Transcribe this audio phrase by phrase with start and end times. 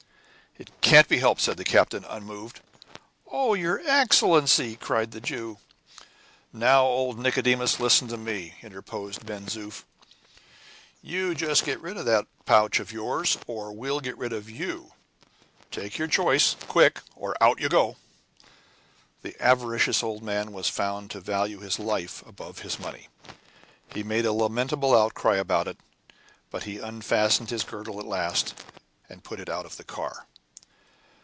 [0.57, 2.59] "It can't be helped," said the captain, unmoved.
[3.25, 5.59] "Oh, your Excellency!" cried the Jew.
[6.51, 9.83] "Now, old Nicodemus, listen to me," interposed Ben Zoof;
[11.01, 14.49] "you just get rid of that pouch of yours, or we will get rid of
[14.49, 14.91] you.
[15.71, 16.55] Take your choice.
[16.67, 17.95] Quick, or out you go!"
[19.21, 23.07] The avaricious old man was found to value his life above his money;
[23.93, 25.77] he made a lamentable outcry about it,
[26.51, 28.53] but he unfastened his girdle at last,
[29.07, 30.27] and put it out of the car.